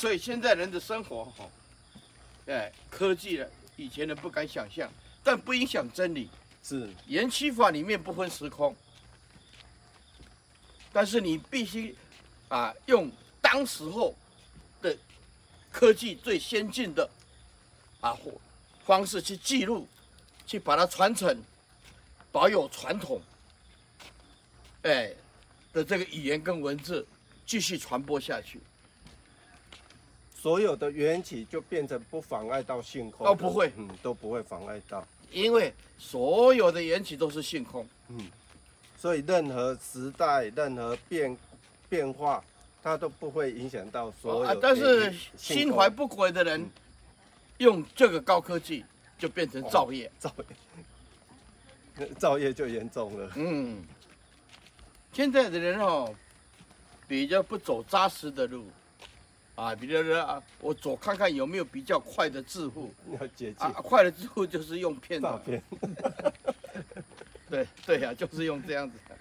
[0.00, 1.46] 所以现在人的生活哈，
[2.46, 4.90] 哎，科技了，以前人不敢想象，
[5.22, 6.30] 但不影响真理。
[6.62, 8.74] 是延期法里面不分时空，
[10.90, 11.94] 但是你必须
[12.48, 13.10] 啊用
[13.42, 14.14] 当时候
[14.80, 14.96] 的
[15.70, 17.06] 科技最先进的
[18.00, 18.16] 啊
[18.86, 19.86] 方式去记录，
[20.46, 21.38] 去把它传承，
[22.32, 23.20] 保有传统，
[24.82, 25.12] 哎
[25.74, 27.06] 的这个语言跟文字
[27.44, 28.60] 继续传播下去。
[30.40, 33.26] 所有的缘起就变成不妨碍到性空。
[33.26, 38.26] 哦，不会，嗯，都不会妨碍到，因为所有的缘起都是性空，嗯，
[38.96, 41.36] 所以任何时代、任何变
[41.90, 42.42] 变化，
[42.82, 44.50] 它都不会影响到所有。
[44.50, 46.66] 啊，但是心怀不轨的人，
[47.58, 48.82] 用这个高科技
[49.18, 50.34] 就变成造业，哦、造
[51.98, 53.30] 业， 造业就严重了。
[53.34, 53.84] 嗯，
[55.12, 56.14] 现在的人哦，
[57.06, 58.64] 比较不走扎实的路。
[59.60, 65.62] 啊，比如说啊，我左看看有没有比较快的致富，要捷径啊，快的致富就是用骗的，诈骗，
[67.50, 69.14] 对对呀、啊，就是用这样子的。